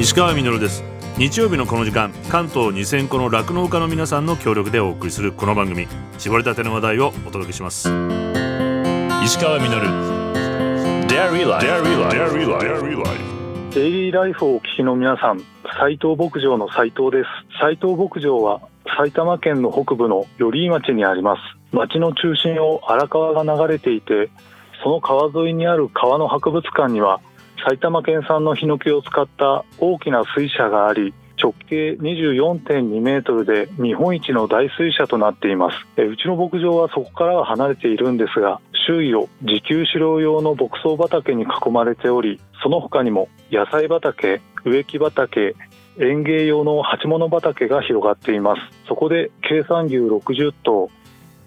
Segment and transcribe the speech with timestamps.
[0.00, 0.82] 石川みです。
[1.18, 7.90] 日曜日のこの時間関東2000個の酪農家の皆さんの協力でお送りするこの番組絞りたての話題をお届けします。
[9.22, 9.68] 石川み
[13.74, 15.44] デイリーライフをお聞きの皆さん
[15.78, 17.28] 斉藤牧場の斉藤です。
[17.60, 18.62] 斉藤牧場は
[18.96, 21.42] 埼玉県の北部の寄居町にあります。
[21.76, 24.30] 町の中心を荒川が流れていて
[24.82, 27.20] その川沿いにある川の博物館には
[27.64, 36.02] 埼玉県産のヒノキを使った大きな水車があり直径24.2メートルで日本一の大水車となっています。
[36.02, 45.54] うちの牧場はそこからは離れているんですが周囲を自給飼料用の牧草畑に囲まれておりその他にも野菜畑植木畑
[45.98, 48.60] 園芸用の鉢物畑が広がっています。
[48.86, 50.90] そこで計算牛60頭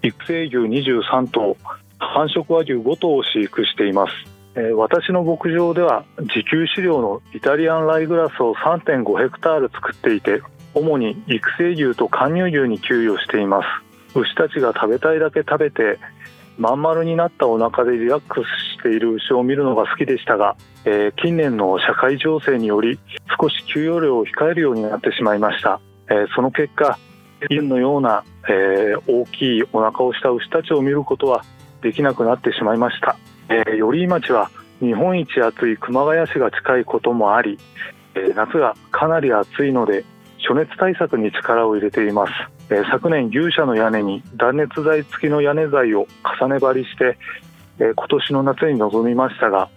[0.02, 1.56] 育成牛23頭
[1.98, 4.33] 繁殖和牛5頭を飼育しています。
[4.76, 10.42] 私の牧場では自給飼料のイタリアンライグラスを3.5ヘクタール作っていて
[10.74, 14.18] 主に育成牛と貫入牛に給与しています。
[14.18, 15.98] 牛たちが食べたいだけ食べて
[16.56, 18.46] まん丸になったお腹でリラックス
[18.78, 22.98] している牛を見るのが好きでしたが、えー、近年の社会情勢により
[23.40, 26.98] 少し給与量を控えるようになってしまいました、えー、その結果
[27.50, 31.44] 以前のような、えー、大きいお腹をした牛たちを見ることは
[31.82, 33.16] できなくなってしまいました。
[33.48, 34.50] えー、寄居町は
[34.80, 37.58] 日本一暑い熊谷市が近いこともあり、
[38.14, 40.04] えー、夏がかなり暑いので
[40.38, 42.32] 暑熱対策に力を入れています、
[42.70, 46.06] えー、昨年牛舎の屋根に断熱材付きの屋根材を
[46.40, 47.18] 重ね張りして、
[47.80, 49.68] え今年の夏に臨みましたが、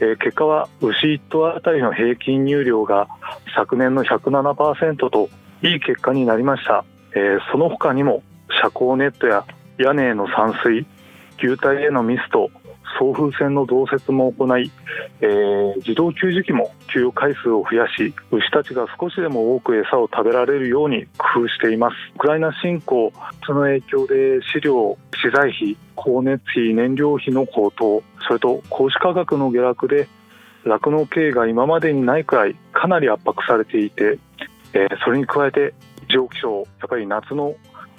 [0.00, 3.08] え結果は牛1頭あたりの平均乳量が
[3.54, 5.28] 昨年の107%と
[5.62, 8.22] いい結果になりました、えその他にも
[8.62, 9.44] 遮光ネットや
[9.78, 10.86] 屋根への散水
[11.38, 12.50] 球体へのミスト
[12.98, 14.70] 送風船の増設も行い、
[15.20, 21.94] えー、自動給餌機も給与回数を増やし牛たちが少しでも多く餌を食べられるように工夫しています。
[22.14, 23.12] ウクライナ侵攻
[23.46, 30.08] その影響で飼料資材費光熱費燃料費の高騰それと子牛価格の下落で
[30.64, 34.18] 酪農経営が今までにないくらいかなり圧迫されていて、
[34.72, 35.74] えー、それに加えて
[36.08, 37.54] 異常気象やっぱり夏の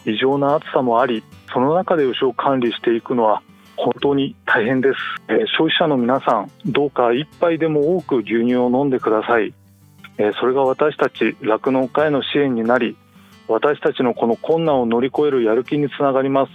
[0.05, 3.41] 異常な暑さもありその中で牛を管理していくのは
[3.77, 4.95] 本当に大変です、
[5.29, 9.53] えー、消費者の皆さんどうか一杯でも多く牛乳を飲んでください、
[10.17, 12.97] えー、それが私たち酪農家への支援になり
[13.47, 16.51] 私たちのこの困難を乗り越えるやる気につながります。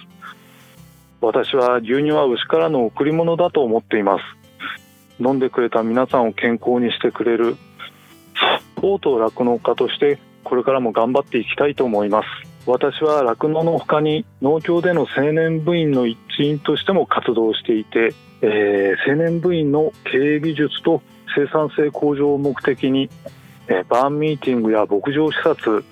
[1.20, 4.22] 私は牛乳は牛からの贈り物だと思っています。
[5.20, 7.56] 飲んでくれた皆さんを健康にしてくれる
[8.34, 12.51] サポート酪農家としてこれからも頑張っていきたいと思います。
[12.66, 21.02] 私は酪農のほかに農協での青年部員の一員としても活動していて、えー、青年部員の経営技術と
[21.34, 23.10] 生産性向上を目的に、
[23.66, 25.84] えー、バーンミーティングや牧場視察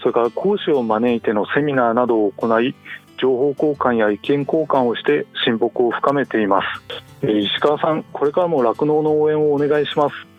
[0.00, 2.74] それから講師を招いてのセミナーなどを行い
[3.18, 6.66] 情報交換や意見交換をして親睦を深めています、
[7.22, 10.35] えー、石川さんこれからも酪農の応援をお願いします。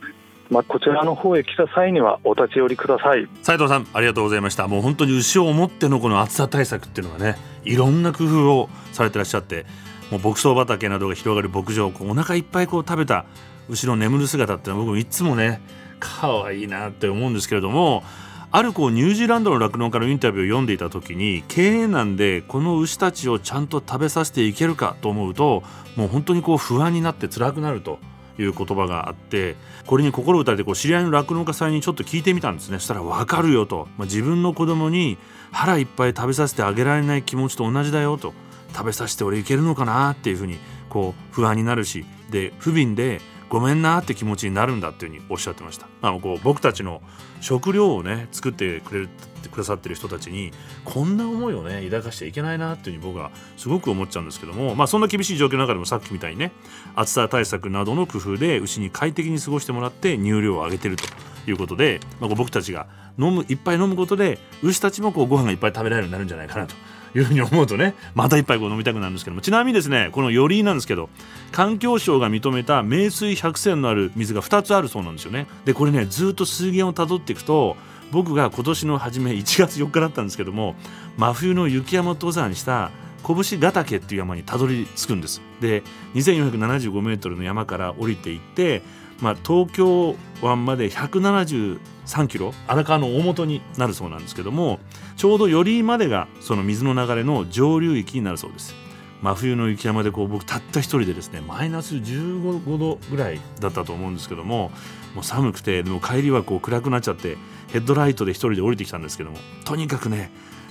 [0.49, 3.27] まあ、こちらの方へ来た際にはお立ち寄りください。
[3.41, 4.67] 斉藤さんありがとうございました。
[4.67, 9.65] もう本当に牛を思ってのこの暑さ対策っていうのがねいろんな工夫をされてらっしゃって
[10.11, 13.25] もう牧草畑などが広がる牧場こうお腹いっぱいこう食べた
[13.69, 15.61] 牛の眠る姿っていうのは僕もいつもね
[15.99, 18.03] 可愛いなって思うんですけれども
[18.49, 25.63] あるこうニュージーランドの酪農家のインタビューを読んでいた時に経営難でこの牛たちをちゃんと食べさせていけるかと思うと
[25.97, 27.99] もう本当にこう不安になって辛くなると
[28.39, 29.55] いう言葉があって
[29.85, 32.79] これに心打たれてこう知り合いの酪農家さんにちょっと聞いてみたんですね。
[32.79, 35.17] そしたら分かるよと、まあ、自分の子供に
[35.51, 38.33] 腹いっぱい食べさせてあげられない気持ちと同じだよと。
[38.73, 40.59] 食べさせて俺いけるのかなっていうふうに
[40.89, 42.05] こう不安になるし。
[42.29, 45.87] で不憫でごめんなって気持ちになるんだっていうふうにおっしゃってました。
[46.01, 47.01] あのこう僕たちの
[47.39, 49.09] 食料をね作ってくれる
[49.49, 50.51] くださってる人たちに
[50.83, 54.75] こんな思いをね抱かしちゃいけないなっていうふうに僕はすごく思っちゃうんですけども。
[54.75, 56.51] まあそんな厳しい状況の中でもさっきみたいにね
[56.97, 61.03] 暑さ対策などの工夫で牛に快適に過ごしてもらって乳量を上げてると
[61.49, 62.87] いうことで、まあ、僕たちが
[63.19, 66.75] 飲むいっぱい飲むことで牛たちもこうご飯がいっぱい食べられるようになるんじゃないかなと
[67.15, 71.09] いうふうに思うとねまた一杯こう飲みたくなるんですけどもちなみにですねこのよりなんですけど
[71.51, 77.77] 環境省が認めた名水百選のある水が2つあるそうなんですよねでこれねずっと水源をたどっていくと
[78.11, 80.75] 僕が今年の初め1月4日だったんですけども
[81.17, 82.91] 真冬の雪山登山した
[83.25, 85.41] 拳ヶ岳っていう山にたどり着くんです。
[85.59, 85.83] で
[86.13, 88.81] 2475メートルの山から降りていって
[89.21, 94.79] まあ、東京湾まで173キロ荒川の大元になるそうなんですけども
[95.15, 98.75] ちょうど寄居までがその水の流れの上流域になるそうです。
[99.19, 104.69] 真冬の雪山でこう僕たった一人でですねマイナス15度ぐらいだったと思うんですけども
[105.15, 107.35] もう寒くてでも帰りはこう暗くなっちゃって
[107.69, 110.29] ヘッドライトで一人で降りてきたんですけどもとにかくね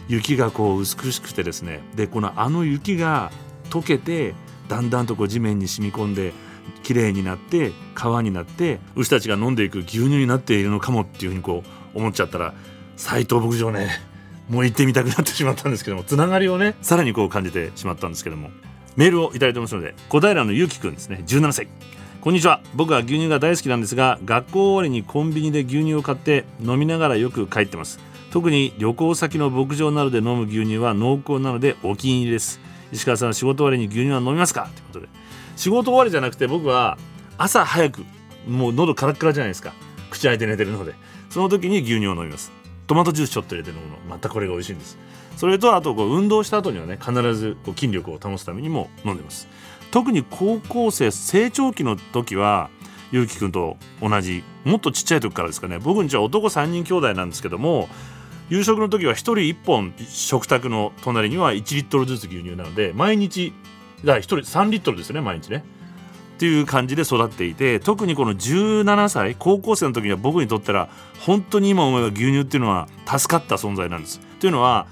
[0.08, 1.80] 雪がこう美しくてですね。
[1.94, 3.30] でこのあの雪が
[3.70, 4.34] 溶けて
[4.68, 6.32] だんだんとこう地面に染み込んで
[6.82, 11.62] 綺麗になって川になって牛たちが飲んでいく牛乳になっているのかもっていうふうにこ
[11.94, 12.54] う思っちゃったら
[12.96, 13.88] 斎藤牧場ね。
[14.48, 18.50] もう行ってみたくなってしまったんですけどもつながりをねさらにこう感じてしまったんですけども。
[18.96, 21.22] メールをいただいてますので小平のゆうきくんですね。
[21.26, 21.68] 17歳。
[22.22, 22.60] こんにちは。
[22.74, 28.00] 僕は牛乳が大好きなんですが学校終わりにコンビニで牛乳を買って飲みながらよく帰ってます。
[28.36, 32.60] 特に旅行先の牧場などで飲む牛乳は濃厚なのでお気に入りです。
[32.92, 34.68] 石川さんは仕事終わりに牛乳は飲みますか？
[34.74, 35.08] ということで。
[35.56, 36.98] 仕事終わりじゃなくて僕は
[37.38, 38.04] 朝早く
[38.46, 39.72] もう喉カラッカラじゃないですか。
[40.10, 40.92] 口開いて寝てるので。
[41.30, 42.52] その時に牛乳を飲みます。
[42.86, 44.98] トマトジュースちょっと入れて飲むのまたこれが美味しいんです。
[45.38, 49.48] それとあとこう運動した後にはね必ずこう筋力を保つためにも飲んでます。
[49.90, 52.68] 特に高校生成長期の時は
[53.12, 55.78] ゆうきくんと同じもっとちっちゃい時からですかね。
[55.78, 57.88] 僕んちは男3人兄弟なんですけども
[58.48, 63.52] 夕食の時は1人1本食卓の隣には1リットルずつ牛乳なので毎日
[64.04, 65.64] だから1人3リットルですね毎日ね
[66.36, 70.90] っていう感じで育っていて特にこの17歳高校生の時には僕にとったら
[71.20, 74.20] 本当に今思えば牛乳っていうのは助かった存在なんです。
[74.38, 74.86] というのは、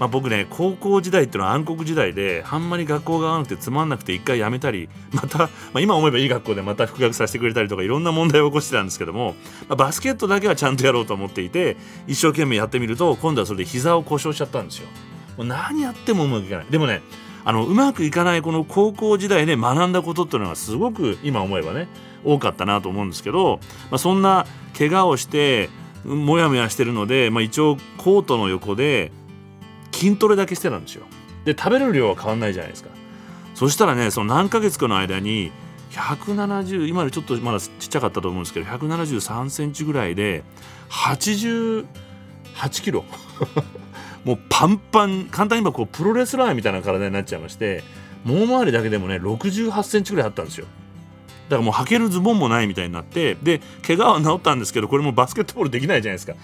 [0.00, 9.34] まあ、僕ね高校時代っていうのは暗黒時代であんまり学校が合わなくてつまんなくて一回辞めたりまた、まあ、今思えばいい学校でまた復学させてくれたりとかいろんな問題を起こしてたんですけども、
[9.68, 11.76] まあ、バスケットだけはちゃんとやろうと思っていて
[12.06, 14.88] 一生懸命やってみると今度はそれで膝を故障しちゃったんですよ。
[15.36, 17.02] もう何やってもうまくいかないでもね
[17.44, 21.88] あのうまくいかないこの高校時代で学んだことっていうのはすごく今思えばね
[22.24, 23.60] 多かったなと思うんですけど、
[23.90, 24.46] まあ、そんな
[24.76, 25.68] 怪我をして
[26.04, 29.12] モヤモヤしてるので、まあ、一応コートの横で
[30.00, 31.04] 筋トレだけしてたんですよ。
[31.44, 32.90] で食べる量は変わんないじゃないですか。
[33.54, 35.52] そしたらねその何ヶ月かの間に
[35.90, 40.44] 170今よりちょっとまだちっちゃかったと思うんですけど173センチぐらいで
[40.88, 41.84] 88
[42.82, 43.04] キロ
[44.24, 47.82] もうパンパン簡単に言えばこうプロレスラーみたいな体になっちゃいまして
[48.24, 50.66] もも回りだけでもね68センチぐらいあったんですよ
[51.50, 56.34] だからもう履けるズボンもないみたいになってで怪我は治ったんですけどこれもバスケットボールできないじゃないですか。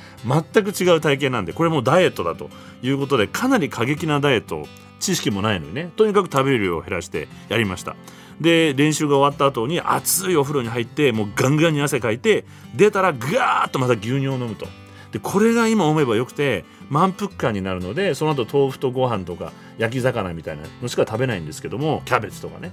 [0.52, 2.50] 全く違う体型なんでこれもダイエットだと
[2.82, 4.66] いうことでかなり過激なダイエット
[4.98, 7.94] 知識もないのにねとにかく食べる量を減らしてやりました。
[8.40, 12.44] で練習が終わった後に熱いお風呂に入ってもうガンガンに汗かいて
[12.74, 14.66] 出たらガーッとまた牛乳を飲むと。
[15.12, 22.72] でこれが今思えばよくて満腹感になるのでその後豆腐とご飯とか焼き魚みたいなのしか食べないんですけどもキャベツとかね。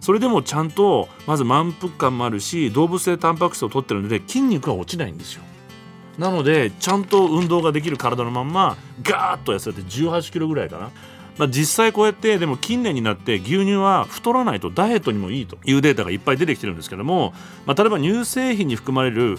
[0.00, 5.42] それでもちゃんとまず満腹感もあるし動物性タンパク質を取ってるので筋肉は落ちないんですよ。
[6.18, 10.90] なのでちゃんと運動ができる体のまんまガーッと痩せて18キロぐらいかな。
[11.38, 17.32] まあ、実際こうやってでも近年になって牛乳は太らないとダイエットにもいいというデータがいっぱい出てきてるんですけども、
[17.64, 19.38] まあ、例えば乳製品に含まれる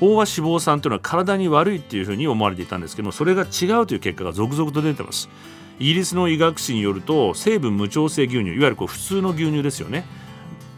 [0.00, 5.28] 飽和脂肪酸というのは体に悪いっていうふうに思われていたんですけどもそれが違うという結果が続々と出てます。
[5.78, 10.06] イギリスの医学誌によると成分無調整牛乳いわゆるこう普通の牛乳ですよね。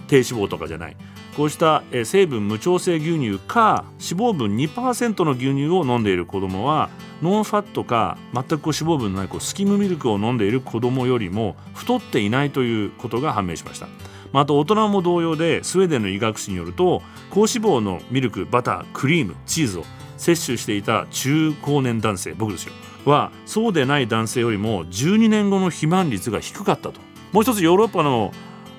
[0.08, 0.96] 低脂肪とかじゃない。
[1.36, 6.90] こうした成分無調整牛乳か脂肪分2%の牛乳を飲んでいる子どもは
[7.22, 13.87] ノンファットか全くこう脂肪分のないこうスキムミルクを飲んでいる子どもよりも太っていないということが判明しました。
[14.32, 19.84] また大人も同様でスウェーデンの医学誌によると高脂肪のミルクバタークリームチーズを
[20.16, 22.73] 摂取していた中高年男性僕ですよ。
[23.08, 27.00] はそうでない男性よりも12年後の肥満率が低かったと。
[27.32, 28.32] もう一つヨーロッパの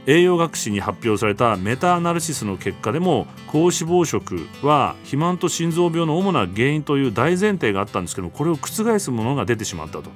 [0.05, 10.09] 栄養学誌に発表されたメタアナリシスの結果でも高脂肪食は肥満と心臓病の主な原因という大前提があったんですけどこれを覆すものが出てしまったと。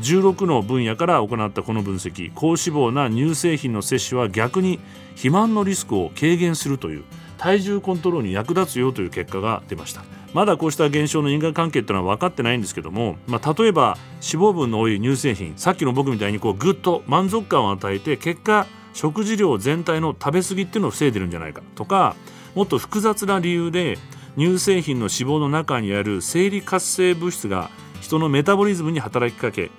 [0.00, 4.78] 16の分野から行ったこの分析高脂肪な乳製品の摂取は逆に
[5.10, 7.04] 肥満のリスクを軽減するという
[7.38, 10.19] 体重コントロールに役立つよという結果が出ました。
[10.32, 22.14] まだこうした現象の因果関係っていうのは分かってないんですけども、まあ、例えば脂肪分の多い乳製品さっきの僕みたいにこうぐっと満足感を与えて結果食事量全体の食べ過ぎっていうのを防いでるんじゃないかとか
[22.54, 23.98] もっと複雑な理由で
[24.36, 27.70] 乳製品の脂肪の中にある生理活性物質が
[28.00, 29.70] 人のメタボリズムに働きかけ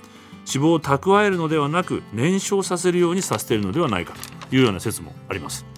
[0.53, 4.13] 脂肪を蓄えるのではなく燃焼させるようにさせているのではないか
[4.49, 5.70] というような説もあります。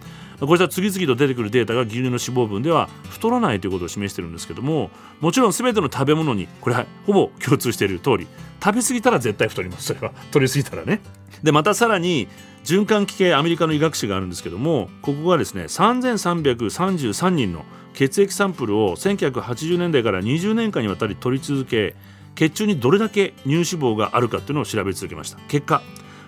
[0.47, 4.89] こうした次々と出てくるデータが牛乳の脂肪分では太らないということを示しているんですけども
[5.21, 8.27] もちろん全ての食べ物にこれはほぼ共通している通り
[8.63, 9.87] 食べ過ぎたら絶対太ります。
[9.87, 11.01] それは取り過ぎたらね。
[11.43, 12.27] でまたさらに
[12.63, 21.95] 循環器系アメリカの医学誌があるんですけどもここがですね3333人の血液サンプルを1980年代から20年間にわたり取り続け
[22.35, 25.37] 血中にどれだけ乳脂肪があるかっていうのを調べ続けました。
[25.47, 25.81] 結果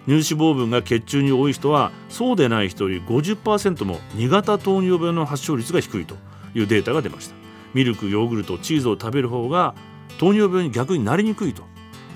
[0.07, 6.15] 乳脂肪分が血中に多い人はそうでない人より50%も2型糖尿病の発症率が低いと
[6.53, 7.35] いうデータが出ました。
[7.73, 9.75] ミルクヨーグルトチーズを食べる方が
[10.17, 11.63] 糖尿病に逆になりにくいと、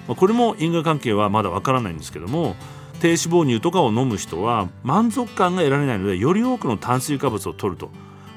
[0.07, 2.55] ま、これも因果関係はまだわからないんですけども
[3.01, 7.89] 低脂肪乳とかを飲む人は満足感が得られないのでより多くの炭水化物を摂ると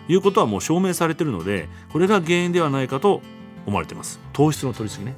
[0.09, 3.23] いうことはもう証明されているのでこれが原因ではないかと
[3.67, 4.19] 思われています。
[4.33, 5.15] 糖質の摂りすぎね。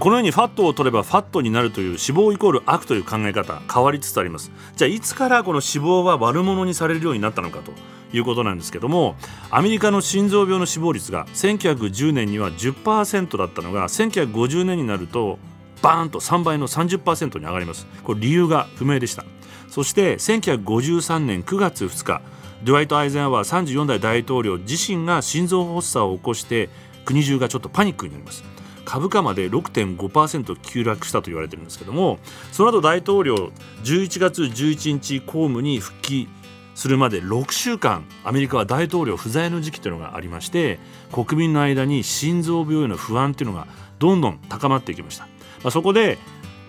[0.00, 4.50] このようにファットを取ればファットになるという脂肪イコール悪という考え方変わりつつあります。
[4.74, 7.72] じゃあいつからこの脂肪は悪者にされるようになったのかと
[8.16, 9.16] いうことなんですけども
[9.50, 15.38] アメリカの心臓病の死亡率が1910年には10%だったのが1950年になると
[15.82, 17.86] バーンと3倍の30%に上がります。
[18.02, 19.26] これ理由が不明でした。
[19.68, 22.22] そして1953年9月2日
[22.62, 26.70] ドゥワイト・アイゼンハワー34代大統領自身が心臓発作を起こして
[27.04, 28.42] 国中がちょっとパニックになります。
[28.84, 32.18] 株価まで6.5%急落したと言われてるんですけども
[32.52, 33.52] その後大統領
[33.84, 36.28] 11月11日公務に復帰
[36.74, 40.78] するまで6週間アメリカは大統領不在の時期というのがありまして
[41.12, 43.66] 国民の間に心臓病への不安というのが
[43.98, 45.30] どんどん高まっていきました、ま
[45.68, 46.18] あ、そこで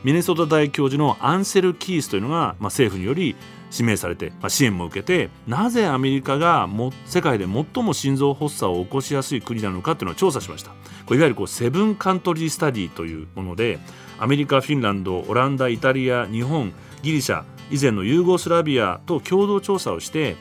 [0.04, 3.38] ミネソタ大教授のアンセル・キースというのが、まあ、政府により
[3.74, 10.72] 指名されて、まあ、支援も受けてなぜアメリカがも世界で最も心臓発作を起こしやすい国なのかというのを調査しました。
[11.06, 13.80] これいわゆるこうセブンカントリースタディというもので
[14.20, 20.38] アメリカフィンランドオランダイタリア日本ギリシャ以前のユーゴスラビアと共同調査をして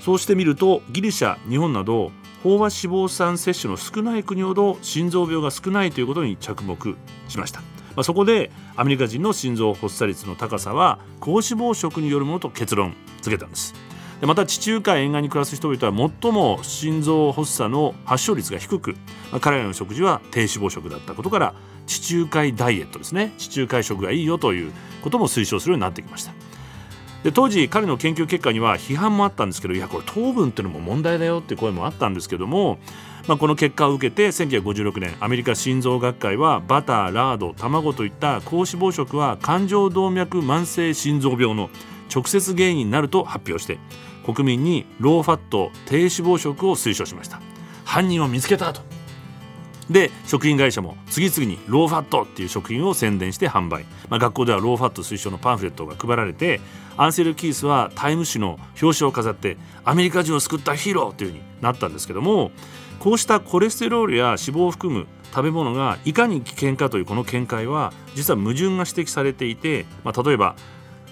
[0.00, 2.10] そうしてみるとギリシャ日本など
[2.42, 6.96] 飽和脂肪酸摂取の少ない国ほど心臓病が少ないということに着目
[7.28, 7.75] しました。
[7.96, 13.74] まあ、そこでアメリカ人の心臓発作率の高さは高脂肪食によるものと結論付けたんです。
[14.20, 18.92] でまた地中海沿岸に暮らす人々は最も心臓発作の発症率が低く、
[19.30, 21.54] まあ、彼らの食事は低脂肪食だったことから
[21.86, 23.32] 地中海ダイエットですね。
[23.38, 24.72] 地中海食がいいよという
[25.02, 26.32] ことも推奨するようになってきました。
[27.26, 32.78] で当時彼の研究結果には批判もあったんですけどいやこれ糖分っていうのも問題だよっていう声もあったんですけども
[33.26, 41.68] まあ、この結果を受けて1956年アメリカ心臓学会はバターラード卵といった高脂肪食は冠状動脈慢性心臓病の
[42.14, 43.80] 直接原因になると発表して
[44.24, 47.40] 国民にローファット低脂肪食を推奨しました。
[47.84, 48.95] 犯人を見つけたと。
[49.90, 56.60] で食品会社も次々にローファットっていう食品を宣伝して販売、まあ、学校ではローファット推奨のパンフレットが配られて
[56.96, 62.50] アンセル・キースはタイム誌の表紙を飾ってアメリカ人を救ったヒーローという風になったんですけども
[62.98, 70.56] こうしたコレステロールや脂肪を含む食べ物がいかに危険かというこの見解は実は矛盾が指摘されていて、まあ、例えば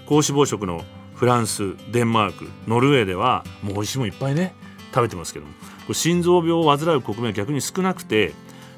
[0.06, 0.82] 高脂肪食の
[1.14, 4.54] フランスデンマークノルウェーではもう美味しいもんいっぱいね
[4.94, 5.52] 食べてますけども
[5.92, 8.32] 心臓病を患う国民は逆に少なくて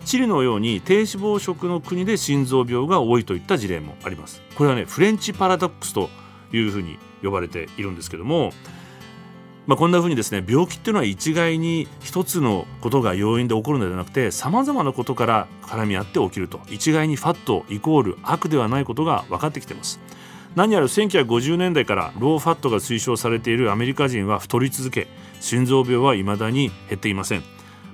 [0.07, 4.41] チリのように低脂肪食の国で心臓病が多いといった事例もあります。
[4.55, 6.09] これはねフレンチパラドックスと
[6.53, 8.53] いうふうに呼ばれているんですけども
[9.67, 16.61] まあ、こんなふうにですね病気っていうのは一概に一つのことが要因で起こるのではなくてさまざまなことから絡み合って起きると。
[16.71, 19.99] 一概にファットイコール悪ではないことが分かってきています。
[20.55, 25.09] 何やら1950年代からローファットが推奨されているアメリカ人は太り続け
[25.41, 27.43] 心臓病は未だに減っていません。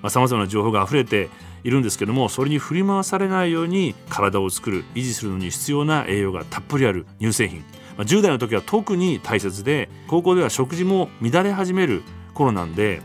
[0.08, 1.30] さまざ、まな情報が溢れて
[1.64, 7.64] いるんですけどもそれに振り回されないように体を作る維持するのに必要な栄養がたっぷりある乳製品。
[7.98, 12.02] 10代の時は特に大切で高校では食事も乱れ始める
[12.34, 13.02] 頃なんで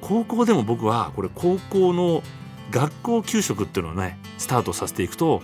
[0.00, 2.22] 高校でも僕はこれ高校の
[2.70, 5.42] 学校給食っていうのをねスタートさせていくと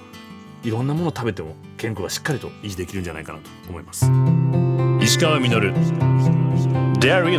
[0.64, 4.10] いろんなものを食べても健康がしっかりと維持できるんじゃないかなと思います。
[5.00, 5.72] 石川稔。
[7.00, 7.36] Dairy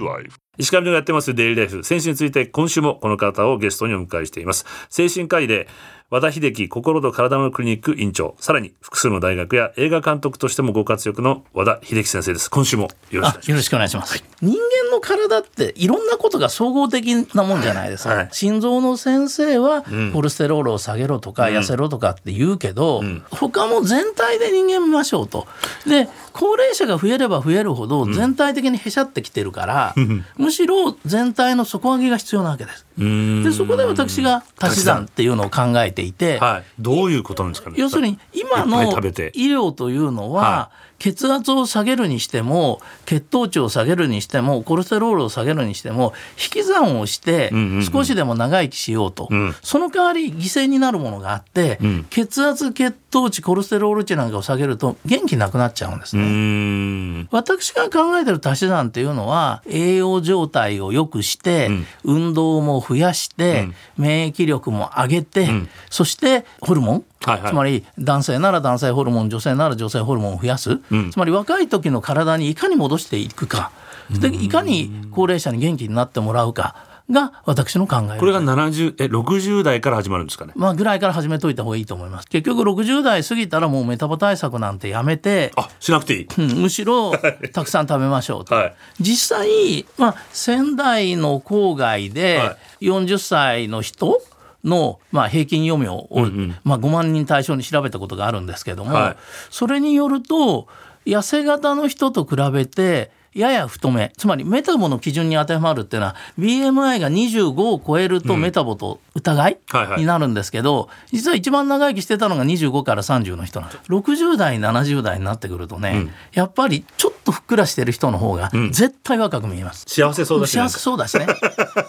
[0.00, 1.82] Life 石上のやってますデイリーライフ。
[1.82, 4.64] 先週について今週もこの方をゲストにお迎えしています。
[4.88, 5.68] 精神科医で
[6.10, 12.50] 和田秀樹心と体のクリニック院長、さらに複数の大学や映画監督としてもご活躍の和田秀樹先生です。
[12.50, 13.50] 今週もよろしくお願いします。
[13.50, 14.12] よろしくお願いします。
[14.12, 18.14] はい、人間の体っていろんなことが総合的なもんじゃないですか。
[18.14, 19.82] はい、心臓の先生は
[20.12, 25.48] コレステロールを下げろとか、痩せろとかって言うけど、うん、他も全体で人間見ましょうと。
[25.86, 32.84] で、高齢者が増えれば増えるほど全体的にへしゃってきてるから、うん、むしろ全体の底上げが必要なわけです。
[32.96, 37.76] でそこで私が足し算っていうのを考えていて、はい、どういうことなんですかね。
[37.78, 47.52] 要するに今の医療というのは、血圧を下げるにしても血糖値を下げるにしてもコレステロールを下げるにしても引き算をして
[47.92, 49.38] 少しでも長生きしようと、うん。
[49.38, 57.26] うんうん、その代わり犠牲になるものがあって、うん、血圧血糖値コレステロール値なんかを下げると元気なくなっちゃうんですね。
[57.30, 65.48] 私が考えてる足し算っていうのは栄養状態を良くして、うん、運動も増やして、免疫力も上げて、
[65.90, 67.04] そしてホルモン？
[67.24, 73.72] はいはい、つまり男性なら男性ホルモン女性なら女性ホルモンを増やす、うん、つまり若い時の体にいかに戻していくか。
[74.10, 80.54] でいかに高齢者に元気になってもらうかが私の考えこれが70え60代から始まるんですかね？
[80.56, 82.28] まあぐらいから始めといた方がいいと思います。
[82.28, 87.12] 結局60代過ぎたらもうメタボ対策なんてやめてあしなくていい、うん、むしろ
[87.52, 94.22] たくさん食べましょうと、はい、実際、まあ、仙台の郊外で40歳の人
[94.64, 99.16] の、まあ、平均余命を、うんうん、まあ、5万人対象に調べたことがあるんですけども、はい、
[99.50, 100.68] それによると
[101.04, 104.12] 痩せ型の人と比べてやや太め。
[104.16, 109.58] つまりメタボの基準に当てはまるっていうのは BMI が25を超えるとメタボと疑い、
[109.98, 113.82] になるんですけど実は一番長生きしてたのが25から30の人なんです。
[113.90, 121.26] 60代70代になってくるとね、うん、やっぱりちょっとふっくらしてる人の方が絶対若く見えます、うん、幸せそうだし、幸せそうだしね。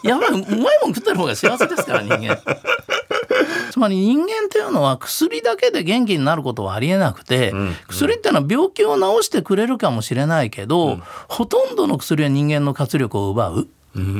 [0.03, 0.47] やばいうまい
[0.81, 2.37] もん食ってる方が幸せですから人間
[3.71, 13.67] つまり人間っていうのは薬だけで元気になることはありえなくて、うん、薬っていうのは病気を治してくれるかもしれないけど、うん、ほとんどの薬は人間の活力を奪う。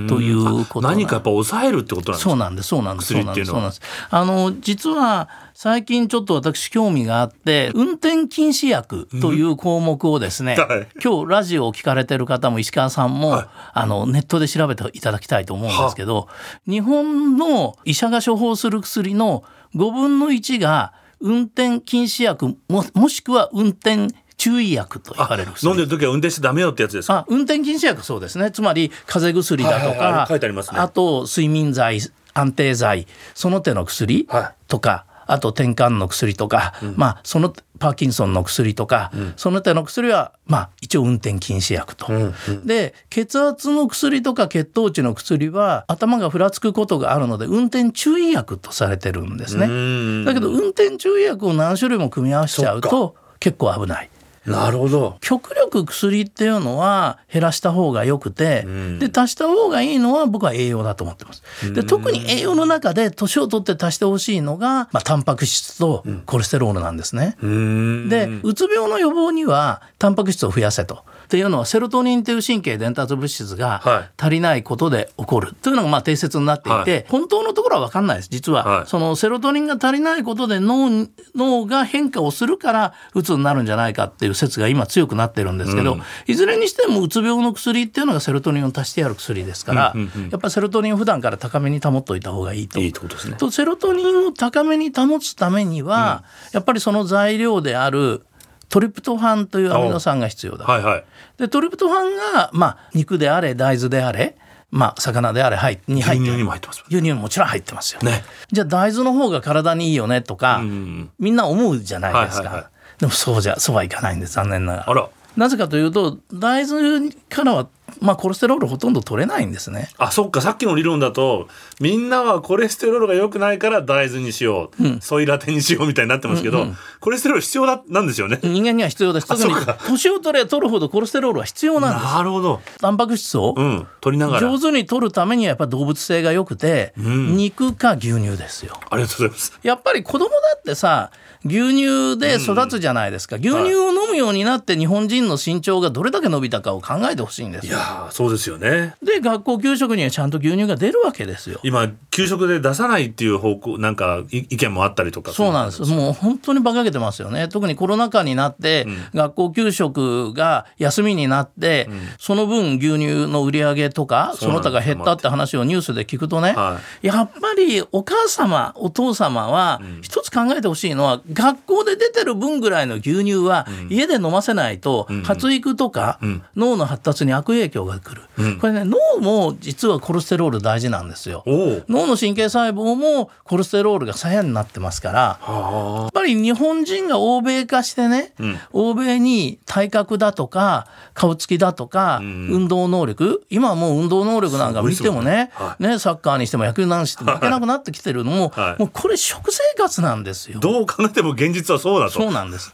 [0.08, 2.30] ということ何かやっぱ抑えるってことなんですか？
[2.30, 3.24] そうなんですそうなんですそう
[3.60, 16.30] なんですあの実は最近ちょっと私興味があって運転禁止薬という項目をですね、はい、今日ラジオを聞かれてる方も石川さんも、はい、あのネットで調べていただきたいと思うんですけど
[16.68, 19.44] 日本の医者が処方する薬の
[19.76, 27.26] 5分の1が運転禁止薬ももしくは運転注意薬と言われる飲んでる時は運転してダメよってやつですか？
[27.30, 28.52] 運転禁止薬そうですね。
[28.52, 30.80] つまり風邪薬だとか、書いてありますね。
[30.80, 32.00] あと睡眠剤
[32.34, 34.28] 安定剤その手の薬
[34.68, 42.06] とか、はいあと転換の薬とか、うん、まあそのパーキンソンの薬とか、うん、その手の薬はまあ一応運転禁止薬と。
[42.14, 50.26] うんうん、で血圧の薬とか血糖値の薬は頭がふらつくことがあるので運転注意薬とされてるんですね。
[50.26, 54.12] だけど運転注意薬を何種類も組み合わせちゃうと結構危ない。
[54.46, 55.18] なるほど。
[55.22, 61.74] 極力薬っていうのは減らした方がよくて、うん、で足した方がいいのは僕は栄養だと思ってます。
[61.74, 75.54] で特に栄養の中で年を取って足してほしいのが、まあ、タンパク質とコレステロールなんですね、うん、でうつ病の予防にはタンパク質を増やせとっていうのはセロトニンという神経伝達物質が足りないことで起こる。
[75.62, 78.30] というのがまあ定説になっていて、はい、本当のところは分かんないです。
[78.32, 92.80] 実は、はい、そのセロトニンが足りないことで脳脳が変化をするからうつになるんじゃないかっていう説が今強くなってるんですけど、うん、いずれにしてもうつ病の薬っていうのがセロトニンを足してやる薬ですから、うんうんうん、やっぱりセロトニンを普段から高めに保っておいた方がいいと。
[92.80, 93.36] いいとですね。
[93.38, 98.26] とセロトニンを高めに保つためには、うん、やっぱりその材料である
[98.70, 100.66] トリプトファンというアミノ酸が必要だ。
[100.66, 101.04] はいはい、
[101.38, 104.38] でトリプトファンが、まあ、肉であれ大豆であれ
[104.72, 106.84] まあ、魚であれ入に入って牛乳にも入ってます。
[106.90, 115.10] 牛乳もちろん入ってますよ、ね、じゃあ大豆の方が体にいいよねとか、うん、みんな思うじゃないですか、はいはいはい、でもそうじゃそうはいかないんです残念ながら。
[115.38, 117.68] なぜかというと大豆からは
[118.02, 119.90] まあ、コレステロールほとんど取れないんですね。
[119.98, 121.48] あそっかさっきの理論だと
[121.80, 128.40] みんなはコレステロールが良くないから大豆にしよう、うん、ソイラテにしようみたいになってますけど、うんうん、コレステロール必要だなんですよね。
[128.44, 129.28] 人間には必要です。
[129.28, 129.54] 特に
[129.88, 132.14] 年を取れ取るほどコレステロールは必要なんです。
[132.14, 132.62] なるほど。
[132.80, 138.80] タンパク質を、うん、取りながら上手に取るためにはやっぱ動物性が良くて、うん、肉か牛乳ですよ。
[138.90, 139.60] ありがとうございます。
[139.64, 141.12] やっぱり子供だってさ
[141.46, 148.96] 牛乳で育つじゃないですか、うん、牛乳を飲むようになって日本人の身長がどれだけ伸びたかを考えてほしいんですいやそうですよね。
[149.04, 151.60] で学校給食にはちゃんと牛乳が出るわけですよ。
[151.64, 155.32] 今給食で出さないっていう方向なんか意見もあったりとか。
[155.32, 155.82] そうなんです。
[155.84, 157.48] もう本当に馬鹿げてますよね。
[157.48, 176.20] 特にコロナ禍になって、うん、学校給食が休みになって、うん、その分牛乳の売り上げとかその他が減ったって話をニュースで聞くとね、はい、やっぱりお母様お父様は一つ考えてほしいのは、学校で出てる分ぐらいの牛乳は家で飲ませないと発育とか
[176.56, 178.22] 脳の発達に悪影響がくる、
[178.62, 181.44] これね脳も実はコレステロール大事なんですよ。
[181.46, 188.34] 脳の神経細胞もコレステロールが左右になってますからやっぱり日本人が欧米化してね、
[188.72, 200.62] 欧米に体格だとか顔つきだとか、運動能力今はもう運動能力なんか見てもねねサッカーにしても野球なんして負けなくなってきてるのも、もうこれ食生活なんですよ。
[200.62, 202.12] どう考えても現実実はそうだと。
[202.12, 202.74] そうなんです。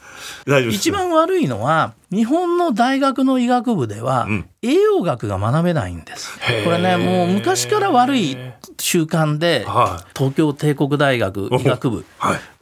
[0.70, 4.28] 一番悪いのは日本の大学の医学部では、
[4.62, 6.38] 栄養学が学べないんです。
[6.66, 8.38] これねもう昔から悪い
[8.78, 12.06] 習慣で、はい、東京帝国大学医学部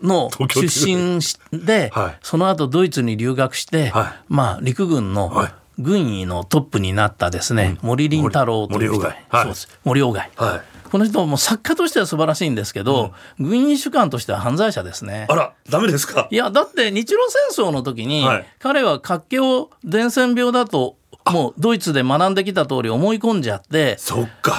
[0.04, 1.20] の出身
[1.52, 5.48] で、はい、その後ドイツに留学して、はい、まあ陸軍の、
[5.80, 9.80] 軍医のトップになったですね、うん、森林太郎という人、はい、そうです。
[9.84, 15.28] 森鴎外、はい、この人も作家としては素晴らしいんですけど、うん、軍医主観としては犯罪者ですね。
[15.30, 16.28] あらダメですか？
[16.32, 17.20] いやだって日露
[17.54, 23.98] 戦争の時に、はい、彼は活気を伝染病だともうドイツで学んできた通り思い込んじゃって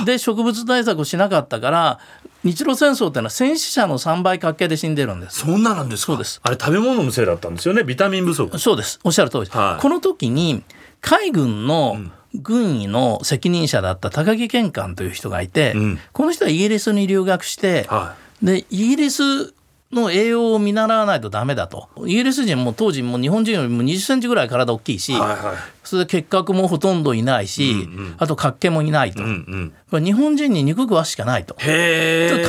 [0.04, 1.98] で植物対策をしなかったから
[2.44, 5.40] 日露戦争っていうのは戦死者の3倍活気で死んでるんです。
[5.40, 6.40] そんななんですそうです。
[6.42, 7.82] あれ食べ物のせいだったんですよね？
[7.82, 8.58] ビタミン不足。
[8.58, 9.00] そうです。
[9.04, 10.62] おっしゃる通りはい、この時に
[11.00, 11.98] 海軍の、
[12.34, 19.54] 軍医の責任者だった高木健官という人がいて、うん、この人はイギリスに留学して、はい、でイギリス
[19.92, 21.88] の栄養を見習わないとダメだと。
[22.06, 25.56] イギリス人も当時も日本人よりも20センチぐらい体大きいし、はいはい、
[25.90, 31.54] それで結核もほとんどいないし、うんうん、あと活気もいないと、うんうん、日本人に肉食わしかないと。
[31.54, 32.46] と考えたん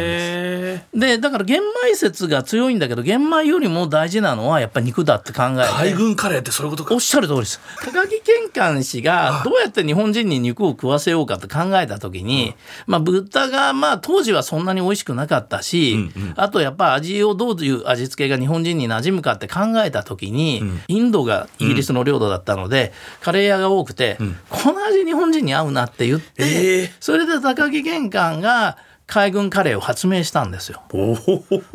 [0.00, 0.98] です。
[0.98, 5.72] でだから玄米説が強いんだけど玄米よりも大事なのはやっぱり肉だって考えて。
[5.72, 6.94] 海軍カレーってそういうことか。
[6.94, 7.60] おっしゃる通りです。
[7.82, 12.54] 高木健官氏がどうやって日本人に肉を食わせようかって考えた時に、
[12.86, 22.81] まあ、豚がまあ当時はそんなに美味しくなかったし、うんうん、あとやっぱ味をどういう味付けが日本人に馴染むかって考えた時に、うん、インドがイギリスの領土だったので、うん、
[23.20, 24.18] カレー屋が多くて、
[24.48, 30.82] この味日本人に合うなって言って、えー、それで高木玄関が海軍カレーを発明したんですよ。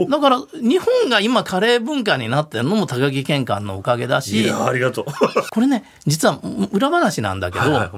[0.09, 5.05] だから日本が今カレー文化になってるのも高木健官のおかげだしいやありがとう。
[5.51, 6.39] これね実は
[6.71, 7.91] 裏話なんだけど、はいはい、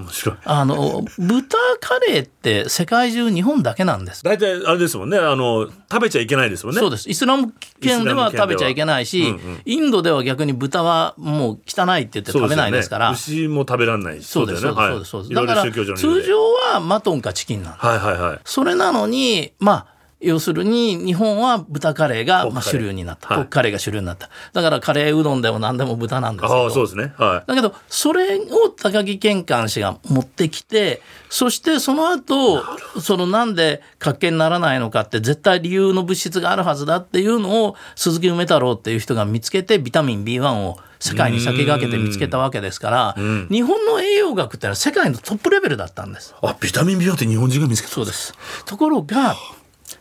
[0.44, 4.24] あの豚カレーって世界中日本だけなんです。
[4.24, 5.18] 大体あれですもんね。
[5.18, 6.82] あの食べちゃいけないですもんね。
[6.82, 7.10] そうです。
[7.10, 14.22] イスラム圏では食べちゃいけないし、うんうん、インドでは逆に豚はもう汚いって言って食べないですから、ね、牛も食べられない。
[14.22, 19.19] そうですそうですそうです、だから通常はマトンかチキンなんです、はいはいはい、それなのに
[19.60, 24.30] まあ要するに日本は豚カレーがまあ主流になった、はい、カレーが主流になった。
[24.52, 32.62] だからカレーうどんでも何でも豚なんですけどそうですね、はい、だけどそれを高木健官氏が持ってきてそしてその後
[33.00, 43.16] そのなんで活気にならないのかって絶対理由の物質があるはずだっていうのを鈴木梅太郎っていう人が見つけてビタミン B1 を世界に先駆けて見つけたわけですから、
[43.50, 46.36] 日本の栄養学ってのは世界のトップレベルだったんです。
[46.42, 48.34] あビタミン B1 って日本人が見つけたそうです
[48.66, 49.36] ところが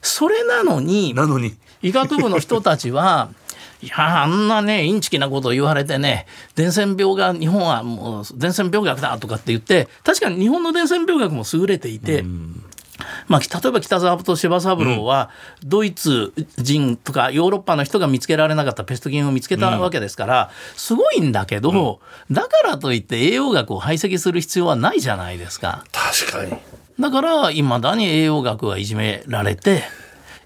[0.02, 3.30] それなのになのに医学部の人たちは
[3.80, 12.24] いやあんなねインチキなことを言われてね伝染病が日本はもう伝染病学だとかって言って確かに日本の伝染病学も優れていて。
[13.26, 15.30] まあ、例えば北沢と柴三郎は
[15.64, 25.84] ドイツ人とかヨーロッパの人が見つけられなかったペスト菌を見つけたわけですからすごいんだけどだからといって栄養学を排斥する必要はないじゃないですか。
[25.92, 26.60] 確かに。
[27.00, 29.84] だからいまだに栄養学はいじめられて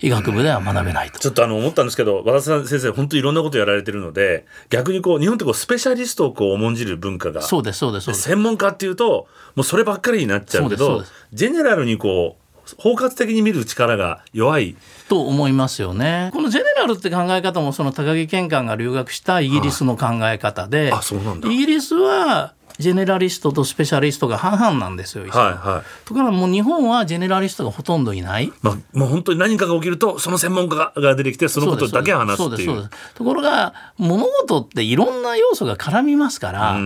[0.03, 12.42] 医学部では学べないと、ちょっとあの思ったんですけど和田さん先生本当いろんなことやられてるので逆にこう日本ってこうスペシャリストをこう重んじる文化がそうですそうです専門家っていうともうそればっかりになっちゃうけどジェネラルにこう
[12.79, 14.77] 包括的に見る力が弱い。
[15.09, 16.31] と思いますよね。
[16.33, 20.91] このジェネラルって考え方もその高木健官が留学したイギリスの考え方で、
[21.45, 25.23] イギリスはジェネラリストとスペシャリストが半々なんですよ。
[25.23, 28.53] はいはい、ところがもう日本はジェネラリストがほとんどいない。
[28.61, 36.79] まあ、もう本当に何かが起きるとその専門家が出てきてそのことだけ話すっていうところが物事っていろんな要素が絡みますから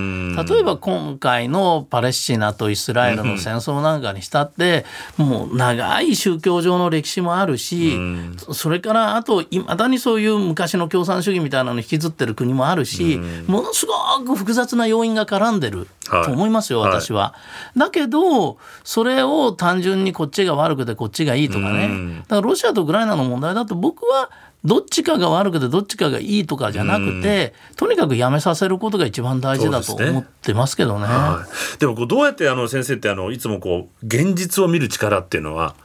[0.44, 4.84] 例えば今回のパレスチナとイスラエルの戦争なんかにしたって、
[5.16, 7.98] もう長い宗教上の歴史もあるし
[8.52, 15.85] それからあといまだにそういう昔の共産主義みたいなのに引きずってる国もあるしものすごく複雑な要因が絡んでる。
[16.08, 17.34] と思いますよ、はい、私は。
[17.76, 22.22] だけどそれを単純にこっちが悪くてこっちがいいとかね。
[22.22, 24.30] だからロシアとウクライナの問題だと僕は
[24.64, 31.06] どっちかが悪くてどっちかがいいとかじゃなくて、とにかくやめさせることが一番大事だと思ってますけどね。
[31.06, 31.46] でねは
[31.76, 35.76] い、でもこうどうやってあの先生ってあのいつもこう現実を見る力っていうのは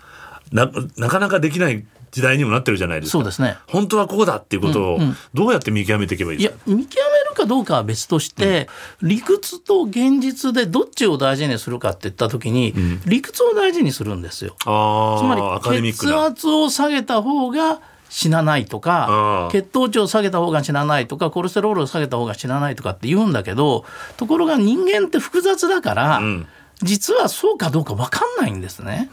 [0.52, 3.12] ななかなかできない時代にもなってるじゃないですか。
[3.14, 3.58] そうですね。
[3.68, 5.00] 本当はこうだっていうことを
[5.34, 6.56] どうやって見極めていけばいいですか？
[6.68, 8.68] いや見極めるかどうかは別として、
[9.02, 14.56] うん、理屈と現実でどっちを大事にするかって言った時に、うん、理屈を大事にするんですよ。
[14.60, 23.86] つまり血圧を下げた方が死なないとか血糖値を下げた方が死なないとかコレステロールを下げた方が死なないとかって言うんだけど
[24.18, 26.18] ところが人間って複雑だから。
[26.18, 26.48] うん
[26.84, 29.10] 実はそうかどうか分かんないんですね。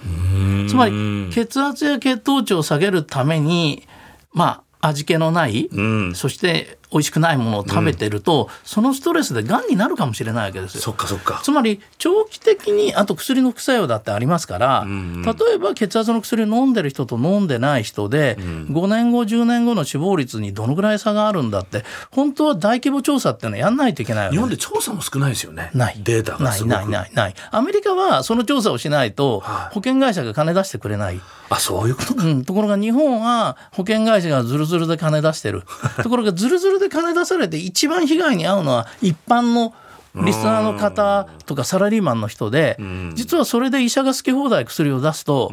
[0.68, 3.86] つまり血圧や血糖値を下げるために
[4.32, 10.76] まあ味気のない、うん、そして美味しくないものを食べてると、うん、そのストレスでがんになるかもしれないわけです。
[10.76, 10.80] よ。
[10.80, 11.40] そっかそっか。
[11.42, 14.88] つまり長期的にあと薬の副作用だってありますから、うん。
[14.88, 25.70] うん、例えば血圧の薬を飲んでる人と飲んでない人で、うん、5年後10年後の死亡率にどのぐらい差があるんだって本当は大規模調査っていうのはやんないといけない日本で調査も少ないですよね。
[25.74, 25.96] ない。
[26.02, 27.34] データがないないないない。
[27.50, 31.20] アメリカはその調査をしないと保険会社が金出してくれない。
[31.50, 35.62] あそういうことか、うん、ところが日本は保険会社がずるずるで金出してる。
[36.02, 39.74] ところがずるずるで金出されて一番被害に遭うのは一般の
[40.14, 42.76] リスナーの方とかサラリーマンの人で、
[43.14, 45.52] 実はそれで医者が好き放題薬を出すと、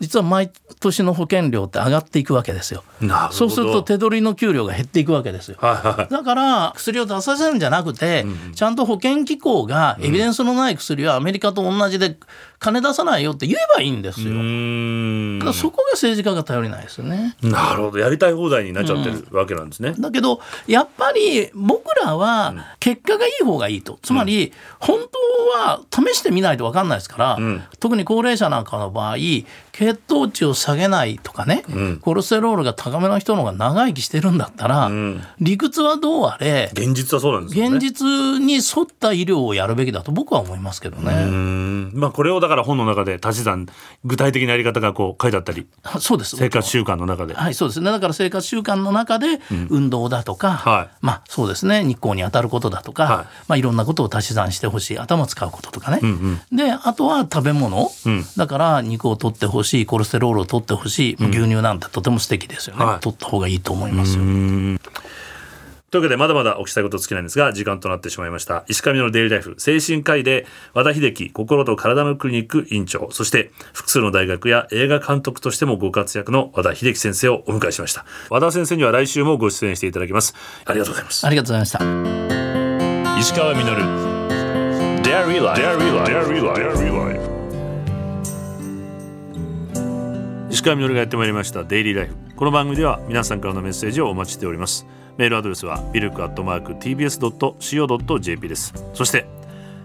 [0.00, 2.82] 実は毎年の保険料って上がっていくわけですよ。
[3.30, 5.58] そうすると手取りの給料が減っていくわけですよ。
[5.60, 12.16] だから薬を出させるんじゃなくて、ちゃんと保険機構がエビデンスのない薬はアメリカと同じで
[12.60, 14.28] 金出さないよって言えばいいんですよ。
[14.28, 17.34] だからそこが政治家が頼りないですよね。
[17.42, 19.94] なるほどやりたい放題になっちゃってるわけなんですね。
[19.98, 23.98] だけどやっぱり僕らは結果がいい方がいいと。
[24.02, 29.16] つまり、本当は試してみないと分かんないですから、うん、特に高齢者なんかの場合
[29.72, 37.68] 血糖値を下げないとかね、うん、コレステロールが高めの人の方が長生きしてるんだったら、うん、理屈はどうあれ現実はそうなんですね。
[37.68, 38.06] 現実
[38.40, 41.90] に沿った医療をやるべきだと僕は思いますけどね。
[41.92, 43.66] まあ、これをだから本の中で足し算
[44.04, 45.66] 具体的なやり方がこう書いてあったり。
[45.98, 46.36] そうです。
[46.36, 47.34] 生活習慣の中で。
[47.34, 47.90] はいそうですね。
[47.90, 51.84] だから生活習慣の中で運動だとか、はい、まあそうですね。
[51.84, 53.26] 日光に当たることだとか、はい。
[53.48, 56.00] まあ、いろんなことを足し算してほしい頭使うこととかね。
[56.02, 64.24] うんうん、であとは食べ物、うん、だから肉を取ってほしいコレステロールを取ってほしい、うん、牛乳なんてとても素敵ですよね、はい、取った方がいいと思いますよ。
[65.90, 68.64] というわけでまだまだお聞きしたいこと尽きないんですが時間となってしまいました。
[68.68, 73.08] 石上のデイリーライフ精神科医で和田秀樹心と体のクリニック院長。
[73.10, 78.04] そして複数の大学や映画監督としてもご活躍の和田秀樹先生をお迎えしました。
[78.28, 80.36] 和田先生には来週もご出演していただきます。
[80.64, 81.26] ありがとうございます。
[81.26, 83.18] ありがとうございました。
[83.18, 84.20] 石川稔。
[85.02, 85.60] Dairy Life.
[85.60, 87.09] Dairy Life.
[90.50, 94.84] 石川みのるがやってまいりましたデイリーライフこの番組では皆さんからのメッセージをお待ちしております。
[95.16, 98.74] メールアドレスはビルクアットマーク tbs.co.jp です。
[98.94, 99.26] そして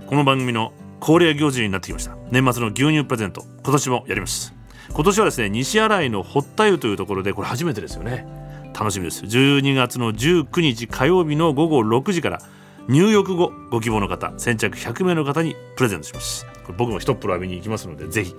[0.07, 2.15] この番組の恒例行事になってきました。
[2.31, 4.55] 年末の牛乳プレゼント今年もやります。
[4.89, 8.25] 今年はですね西新井の堀田湯というところでこれ初めてですよね。
[8.73, 9.23] 楽しみです。
[9.23, 12.41] 12月の19日火曜日の午後6時から
[12.87, 16.47] 入浴後ご希望の方先着100名の方にプレゼントします。
[16.65, 18.33] これ僕も一プロ浴びに行きますのでぜひ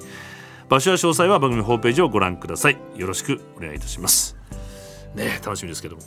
[0.68, 2.79] 場所や詳細は番組ホームページをご覧ください。
[2.96, 4.37] よろしくお願いいたします。
[5.14, 6.02] ね楽しみですけども。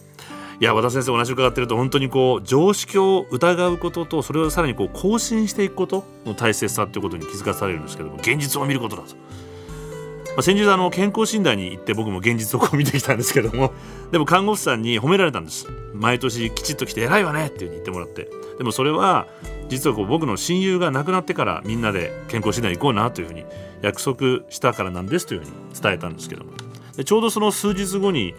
[0.59, 9.15] いや和田先生お話伺ってると本当にこう常識を疑うこととそれをさらにこう更新していくことの大切さということに気づかされるんですけども現実を見ることだと。
[10.39, 13.73] あ、先日あの健康診断に行って僕も現実をこう見てきたんですけども
[14.11, 15.67] でも看護師さんに褒められたんです。
[15.93, 18.29] 毎年きちっと来て偉いわねっていうふうに言ってもらって。
[18.57, 19.27] でもそれは
[19.69, 23.45] 実はこう僕の親友が亡くなってからみんなで健康診断行こうなというふうに
[23.81, 26.51] 約束したからなんですというふうに伝えたんですけども。
[26.95, 28.35] でちょうどその数日後に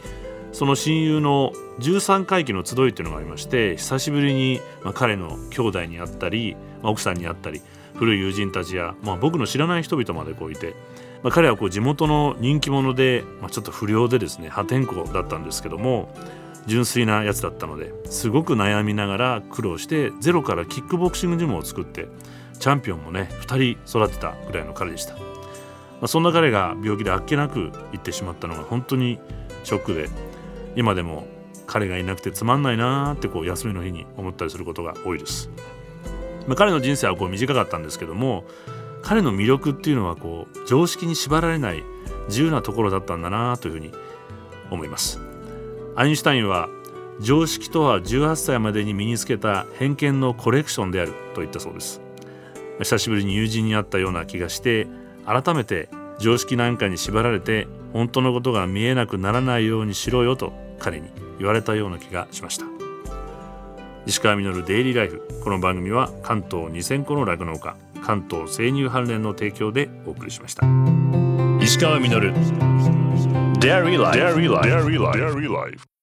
[0.52, 7.62] その親友の13回忌の集いっていうのがありまして久しぶりに、まあ、彼の兄弟に会ったり、まあ、奥さんに会ったり
[7.94, 10.74] 古い友人たちや、まあ、僕の知らない人々までこういて
[11.22, 16.08] まあ、彼はこう地元の人気者で、まあ、ちょっと不良でですね破天荒だったんですけども
[16.66, 22.08] 純粋なやつだったのですごく悩みながら苦労してゼロからキックボクシングジムを作って
[22.58, 25.20] チャンピオンもね2人育てたぐらいの彼でした、ま
[26.02, 29.18] あ、そんな彼が病気であっけなく行ってしまったのが本当に
[29.64, 30.08] ショックで
[30.76, 31.26] 今でも
[31.66, 35.50] 彼がいなくてつまんないなーってこう休みの日に思ったりすることが多いです、
[36.46, 38.44] まあ、彼の人生はこう短かったんですけども
[39.02, 41.82] 彼の魅力っていうのはこう常識に縛られない
[42.28, 43.92] 自由なところだったんだなというふうに
[44.70, 45.20] 思います。
[45.96, 46.68] アインシュタインは
[47.20, 52.00] 常識とは18歳までに身につけた偏見のコレクションであると言ったそうです。
[52.78, 54.86] 久しぶりに友人に会ったような気がして
[55.26, 62.66] 改めて常識なんかに縛られて本当のことが見えなくならないようにしろよと彼に言われたような気がしました。
[64.06, 65.22] 石川稔デイリーライフ。
[65.44, 70.66] この番組は関東2000個の酪農家関東生乳関連の提供でお送りしました。
[71.60, 72.32] 石川稔。
[73.60, 73.98] Dairy
[75.52, 75.99] Life